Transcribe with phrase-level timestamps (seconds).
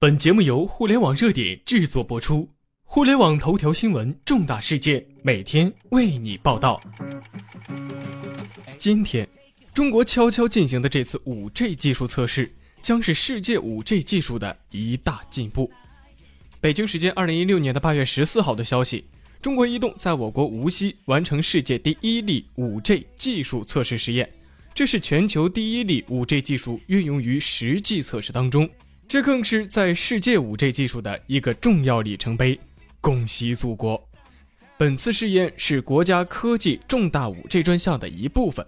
[0.00, 2.48] 本节目由互联网热点制作播出，
[2.84, 6.80] 互联网头条新闻，重大事件，每天为你报道。
[8.76, 9.28] 今天，
[9.74, 12.48] 中国悄悄进行的这次五 G 技术测试，
[12.80, 15.68] 将是世界五 G 技术的一大进步。
[16.60, 19.04] 北京时间二零一六年的八月十四号的消息，
[19.42, 24.32] 中国移动在我国无锡完成世界第一例五 G 技术测试实验，
[24.72, 28.70] 这是全球第一例五 G 技术运用于实际测试当中。
[29.08, 32.60] 这更是在世界五 G 技术的一个重要里程碑，
[33.00, 34.06] 恭喜祖国！
[34.76, 38.64] 本次试验是国家科技重大五 G 专项的一部分。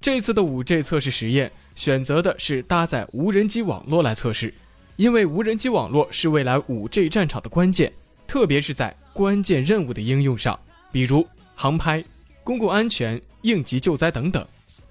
[0.00, 4.54] 这次的五 G 测试实验选择的是搭载无人机网络来测试，
[4.96, 7.92] 因为无人机网络是未来五 G 战场的关键，
[8.26, 10.58] 特别是在关键任务的应用上，
[10.90, 12.02] 比如航拍、
[12.42, 14.46] 公共安全、应急救灾等等。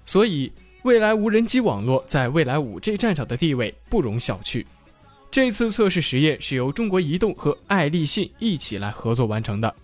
[0.06, 0.52] 所以，
[0.84, 4.64] 未来无人机网络在未来五 G 战场的地位不容小觑。
[5.34, 9.74] 这次测试实验是由中国移动和爱立信一起来合作完成的。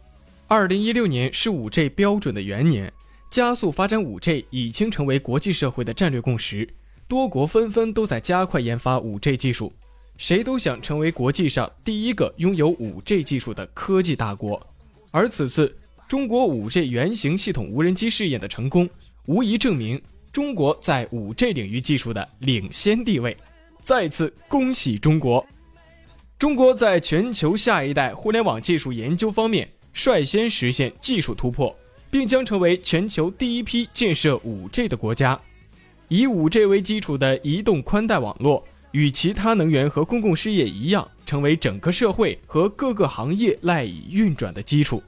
[0.47, 2.93] 二零一六年是五 G 标准的元年，
[3.33, 6.73] 加速发展五 G 已经成为国际社会的战略共识。
[7.09, 9.73] 多国纷纷都在加快研发五 G 技术，
[10.17, 14.65] 谁都想成为国际上第一个拥有五 G 技术的科技大国。
[15.11, 15.77] 而此次
[16.07, 18.89] 中国五 G 原型系统无人机试验的成功，
[19.27, 23.37] 无疑证明中国在五 G 领域技术的领先地位。
[23.83, 25.45] 再次恭喜中国！
[26.39, 31.75] 中国在全球下一代互联网技术研究方面率先实现技术突破，
[32.11, 35.39] 并将成为全球第一批建设 5G 的国家。
[36.09, 45.03] 以 5G 为基础的移动宽带网络，与其他能源和公共事业一样，成为整个社会和各个行业赖以运转的基础。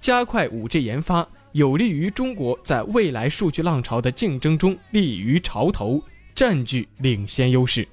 [0.00, 6.02] 加快 5G 研发，有利于中国在未来数据浪潮的竞争中立于潮头，
[6.34, 7.86] 占据领先优势。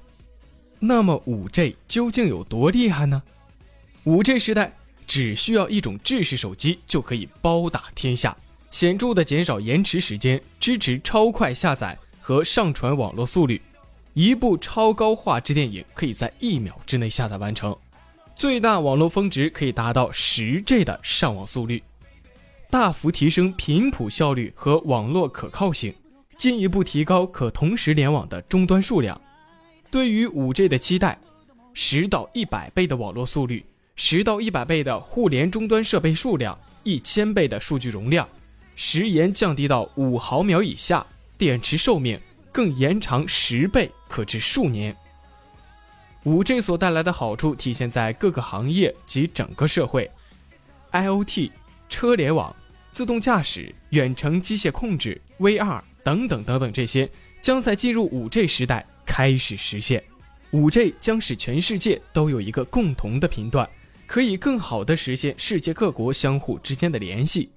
[0.82, 3.22] 那么五 G 究竟有多厉害呢？
[4.04, 4.72] 五 G 时代
[5.06, 8.34] 只需要一种制式手机就可以包打天下，
[8.70, 13.60] 显著的减少延迟时间，支持超快下载和上传网络速率，
[14.14, 17.76] 一部超高画质电影可以在一秒之内下载完成，
[18.34, 21.82] 最大网络峰值可以达到十 G 的上网速率，
[22.70, 25.94] 大幅提升频谱效率和网络可靠性，
[26.38, 29.20] 进一步提高可同时联网的终端数量。
[29.90, 31.18] 对于五 G 的期待，
[31.74, 33.64] 十到一百倍的网络速率，
[33.96, 38.28] 十到一百倍的互联终端设备数量，一千倍的数据容量，
[38.76, 41.04] 时延降低到五毫秒以下，
[41.36, 42.20] 电池寿命
[42.52, 44.94] 更延长十倍，可至数年。
[46.22, 50.08] 五 G 所带来的好处体现在各个行业及整个社会
[50.92, 51.50] ，IOT、
[51.88, 52.54] 车联网、
[52.92, 58.86] 自动驾驶、远程机械控制、VR 等等等等，这些将在进入五 G 时代。
[59.06, 60.00] 开始实现，
[60.52, 63.68] 五 G 将使全世界都有一个共同的频段，
[64.06, 67.50] 可以更好的实现世界各国相互之间的联系。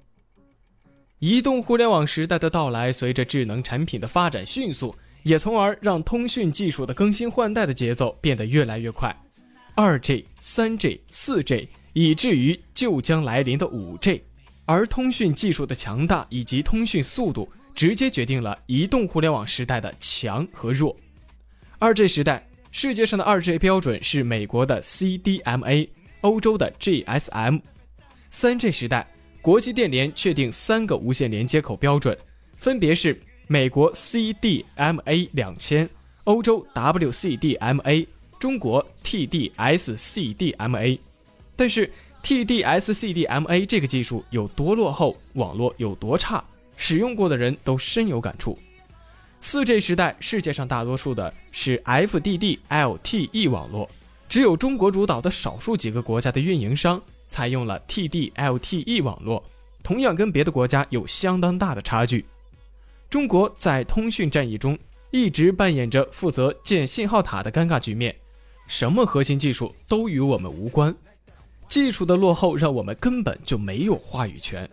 [1.19, 9.15] 移动互联网时代的到来，随着智能产品的发展迅速，也从而让通讯技术的更新换代的节奏变得越来越快。
[9.75, 14.23] 二 G、三 G、四 G，以至于就将来临的五 G，
[14.65, 20.95] 而通讯技术的强大以及通讯速度，直接决定了移动互联网时代的强和弱。
[21.79, 25.89] 二 G 时代，世界上的二 G 标准是美国的 CDMA，
[26.21, 27.61] 欧洲的 GSM。
[28.31, 29.05] 三 G 时代，
[29.41, 32.17] 国际电联确定三个无线连接口标准，
[32.55, 35.89] 分别是美国 CDMA 两千、
[36.23, 38.07] 欧洲 WCDMA、
[38.39, 40.97] 中国 TD-SCDMA。
[41.55, 41.91] 但是
[42.23, 46.43] TD-SCDMA 这个技术有多落后，网络有多差，
[46.75, 48.57] 使用过的人都深有感触。
[49.41, 53.89] 四 G 时代，世界上大多数的是 FDD-LTE 网络，
[54.29, 59.43] 只有中国主导的少数几个国家的运营商采用了 TD-LTE 网络，
[59.83, 62.25] 同样跟别的国家有相当大的差距。
[63.09, 64.79] 中国在通讯战役中
[65.11, 68.15] 一直扮演着负责建信号塔的尴尬局面，
[68.67, 70.95] 什么核心技术都与我们无关，
[71.67, 74.67] 技术的落后让我们根本就没有话语权，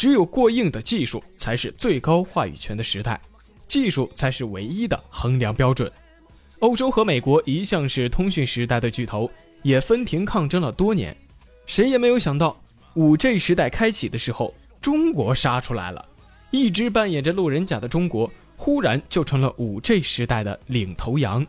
[0.00, 3.20] 只有过硬的技术才是最高话语权的时代。
[3.68, 5.92] 技术才是唯一的衡量标准。
[6.60, 9.30] 欧洲和美国一向是通讯时代的巨头，
[9.62, 11.14] 也分庭抗争了多年。
[11.66, 12.58] 谁也没有想到，
[12.94, 16.02] 五 G 时代开启的时候，中国杀出来了。
[16.50, 21.46] 一直扮演着路人甲的中国，忽然就成了五 G 时代的领头羊。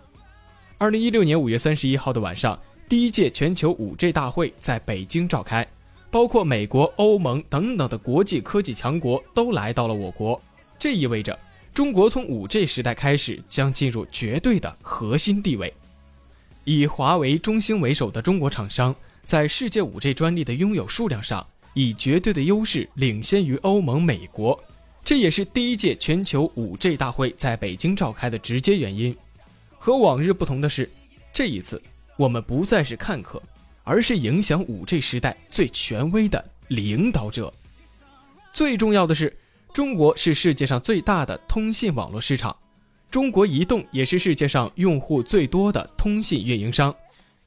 [0.77, 2.59] 二零一六年五月三十一号的晚上，
[2.89, 5.65] 第一届全球五 G 大会在北京召开，
[6.11, 10.39] 包括美国、欧盟等等的国际科技强国都来到了我国。
[10.77, 11.37] 这意味着。
[11.73, 15.73] 中国从五 G 时代开始将进入绝对的核心地位。
[16.65, 18.93] 以华为、中兴为首的中国厂商
[19.23, 24.61] 在世界 5G 专利的拥有数量上，以绝对的优势领先于欧盟、美国。
[25.01, 29.15] 这也是第一届全球 5G 大会在北京召开的直接原因。
[29.79, 30.91] 和往日不同的是，
[31.31, 31.81] 这一次
[32.17, 33.41] 我们不再是看客，
[33.83, 37.53] 而是影响 5G 时代最权威的领导者。
[38.53, 39.35] 最重要的是，
[39.73, 42.55] 中国是世界上最大的通信网络市场。
[43.09, 46.95] 中国移动也是世界上用户最多的通信运营商，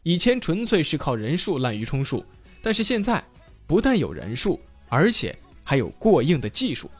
[0.02, 2.24] 以前纯粹是靠人数滥竽充数，
[2.62, 3.24] 但是现在
[3.66, 4.60] 不但有人数，
[4.90, 6.90] 而且还有过硬的技术，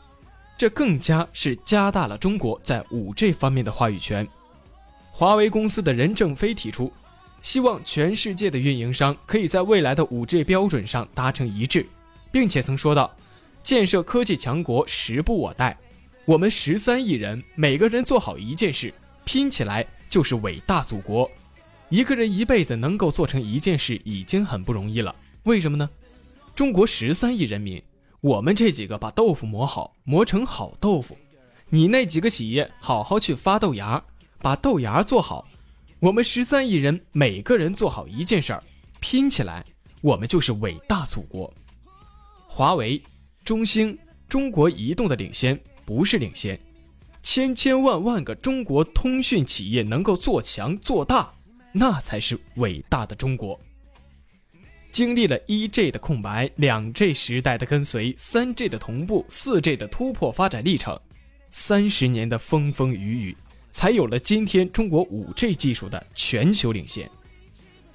[0.57, 4.27] 这更加是加大了中国在五 G 方面的话语权。
[5.11, 6.91] 华为公司的任正非提出，
[7.45, 11.87] 希望全世界的运营商可以在未来的五 G 标准上达成一致，
[12.33, 13.15] 并且曾说到，
[13.63, 15.77] 建设科技强国时不我待。
[16.25, 18.93] 我们十三亿人，每个人做好一件事，
[19.27, 21.31] 拼起来就是伟大祖国。
[21.91, 25.15] 一个人一辈子能够做成一件事，已经很不容易了。
[25.43, 25.89] 为什么呢？
[26.55, 27.81] 中国十三亿人民，
[28.23, 31.15] 我们这几个把豆腐磨好，磨成好豆腐；
[31.69, 34.03] 你那几个企业好好去发豆芽，
[34.39, 35.47] 把豆芽做好。
[36.05, 38.63] 我们十三亿人，每个人做好一件事儿，
[39.01, 39.65] 拼起来，
[40.03, 41.51] 我们就是伟大祖国。
[42.47, 43.03] 华为、
[43.43, 43.99] 中兴、
[44.29, 45.59] 中国移动的领先。
[45.87, 46.61] 不是领先，
[47.23, 51.33] 千千万万个中国通讯企业能够做强做大，
[51.73, 53.59] 那才是伟大的中国。
[54.93, 61.01] 经历了一 G 的空白、两 G 时代的跟随、三 G 的同步、四 G 的突破发展历程，
[61.51, 63.37] 三十年的风风雨雨，
[63.75, 67.11] 才有了今天中国五 G 技术的全球领先。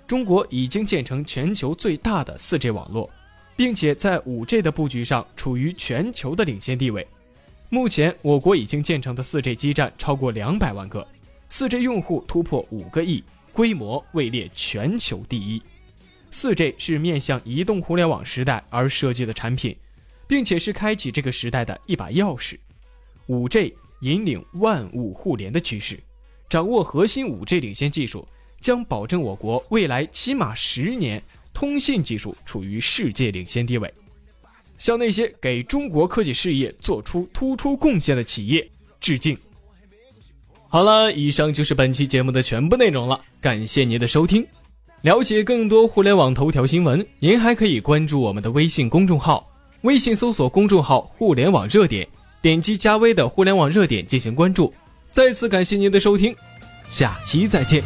[0.06, 3.10] 中国已经建成全球最大的四 G 网络，
[3.56, 7.08] 并且在五 G 的布局上处于全球的领先地位。
[7.70, 11.08] 目前，我国已经建成的 4G 基站超过两百万个
[11.50, 13.24] ，4G 用户突破五个亿，
[13.54, 15.62] 规模位列全球第一。
[16.34, 19.74] 4G 是面向移动互联网时代而设计的产品，
[20.28, 22.58] 并且是开启这个时代的一把钥匙。
[23.30, 26.00] 5G 引领万物互联的趋势，
[26.50, 28.28] 掌握核心 5G 领先技术，
[28.62, 31.22] 将保证我国未来起码十年
[31.54, 33.94] 通信技术处于世界领先地位。
[34.78, 38.66] 向那些给中国科技事业做出突出贡献的企业
[39.02, 39.38] 致敬。
[40.70, 44.46] 好了，以上就是本期节目的全部内容了，感谢您的收听。
[45.02, 49.50] 了解更多互联网头条新闻，您还可以关注我们的微信公众号，
[49.82, 52.08] 微信搜索公众号“互联网热点”，
[52.42, 54.74] 点击加微的“互联网热点”进行关注。
[55.12, 56.34] 再次感谢您的收听，
[56.90, 57.84] 下期再见。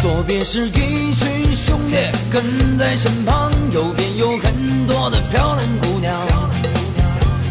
[0.00, 1.96] 左边是一群兄弟
[2.30, 6.14] 跟在身旁，右边有很多的漂亮姑娘。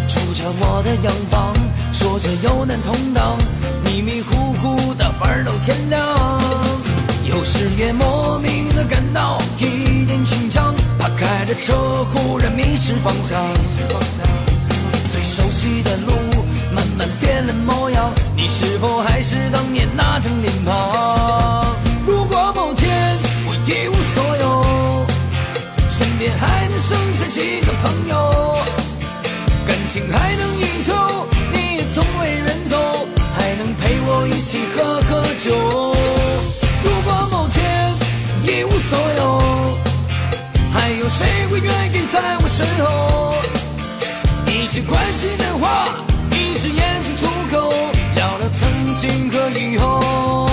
[0.08, 1.54] 住着我的洋房，
[1.92, 3.38] 说着有难同当，
[3.96, 6.02] 迷迷糊糊的玩到天亮。
[7.24, 13.42] 有时也莫名的感到一点紧张，怕开着车忽然迷失方向。
[15.10, 16.12] 最熟悉的路
[16.74, 21.66] 慢慢变了模样，你是否还是当年那张脸庞？
[22.06, 23.16] 如果某天
[23.48, 25.06] 我一无所有，
[25.90, 28.58] 身边还能剩下几个朋友，
[29.66, 30.75] 感情还能依
[42.56, 43.34] 身后？
[44.48, 45.90] 一句关心的话，
[46.32, 47.70] 一支烟就足够，
[48.16, 50.50] 聊聊曾经和以后。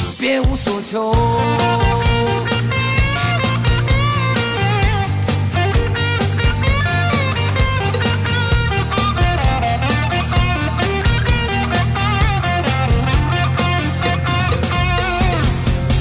[0.00, 1.12] 就别无所求。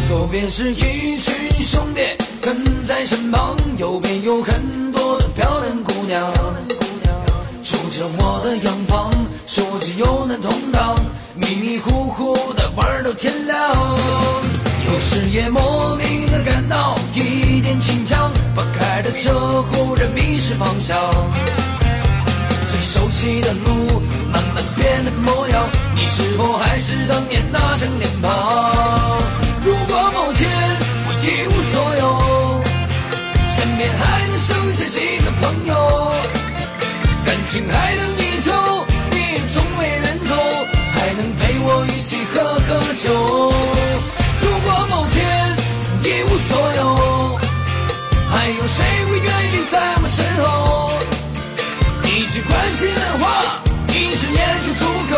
[0.08, 2.01] 左边是一群兄弟
[2.42, 4.95] 跟在身旁，右边有很多
[6.08, 6.32] 娘，
[7.64, 9.12] 住着我的洋房，
[9.48, 10.96] 说着有难同当。
[11.36, 13.58] 迷迷糊糊的玩到天亮，
[14.86, 20.98] 有时也莫名的感到一点紧张，怕开的车忽然迷失方向。
[22.72, 26.24] 最熟悉的路慢慢变了模样，你是
[37.46, 38.52] 亲爱的，你就，
[39.12, 40.36] 你也从未远走。
[40.94, 43.06] 还能陪我一起喝喝酒。
[44.42, 45.16] 如果某天
[46.04, 47.40] 一无所有，
[48.30, 50.92] 还有谁会愿意在我身后？
[52.04, 53.24] 一句关心的话，
[53.90, 55.14] 一支烟就足够，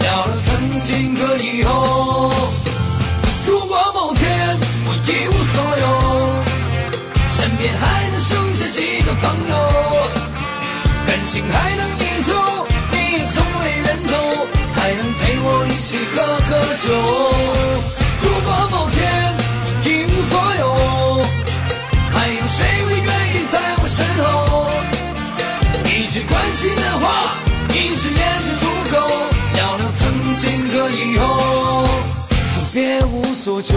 [0.00, 2.01] 聊了曾经和以后。
[11.32, 12.34] 情还能依旧，
[12.92, 12.96] 你
[13.32, 14.12] 从未远走，
[14.74, 16.86] 还能陪我一起喝喝酒。
[18.20, 19.00] 如果某天
[19.82, 20.62] 一无所有，
[22.12, 24.28] 还有谁会愿意在我身后？
[25.86, 27.34] 一句关心的话，
[27.70, 28.94] 一只眼就足够，
[29.54, 31.88] 聊聊曾经和以后，
[32.54, 33.72] 就别无所求。